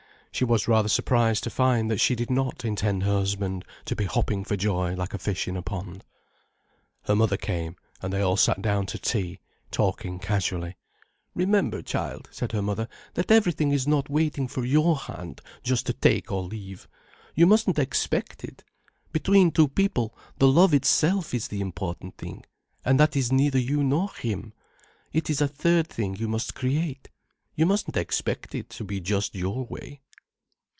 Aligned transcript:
She 0.33 0.45
was 0.45 0.65
rather 0.67 0.87
surprised 0.89 1.43
to 1.43 1.49
find 1.49 1.91
that 1.91 1.99
she 1.99 2.15
did 2.15 2.31
not 2.31 2.63
intend 2.63 3.03
her 3.03 3.19
husband 3.19 3.65
to 3.83 3.97
be 3.97 4.05
hopping 4.05 4.45
for 4.45 4.55
joy 4.55 4.95
like 4.95 5.13
a 5.13 5.17
fish 5.19 5.45
in 5.45 5.57
a 5.57 5.61
pond. 5.61 6.05
Her 7.03 7.17
mother 7.17 7.35
came, 7.35 7.75
and 8.01 8.13
they 8.13 8.21
all 8.21 8.37
sat 8.37 8.61
down 8.61 8.85
to 8.87 8.97
tea, 8.97 9.39
talking 9.71 10.19
casually. 10.19 10.77
"Remember, 11.35 11.81
child," 11.81 12.29
said 12.31 12.53
her 12.53 12.61
mother, 12.61 12.87
"that 13.15 13.29
everything 13.29 13.71
is 13.71 13.85
not 13.89 14.09
waiting 14.09 14.47
for 14.47 14.63
your 14.63 14.95
hand 14.95 15.41
just 15.63 15.85
to 15.87 15.93
take 15.93 16.31
or 16.31 16.43
leave. 16.43 16.87
You 17.35 17.45
mustn't 17.45 17.77
expect 17.77 18.45
it. 18.45 18.63
Between 19.11 19.51
two 19.51 19.67
people, 19.67 20.17
the 20.39 20.47
love 20.47 20.73
itself 20.73 21.33
is 21.33 21.49
the 21.49 21.59
important 21.59 22.17
thing, 22.17 22.45
and 22.85 22.97
that 23.01 23.17
is 23.17 23.33
neither 23.33 23.59
you 23.59 23.83
nor 23.83 24.09
him. 24.11 24.53
It 25.11 25.29
is 25.29 25.41
a 25.41 25.47
third 25.49 25.87
thing 25.87 26.15
you 26.15 26.29
must 26.29 26.55
create. 26.55 27.09
You 27.53 27.65
mustn't 27.65 27.97
expect 27.97 28.55
it 28.55 28.69
to 28.71 28.85
be 28.85 29.01
just 29.01 29.35
your 29.35 29.65
way." 29.65 29.99